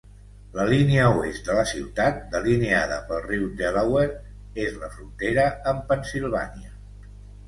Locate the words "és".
4.63-4.79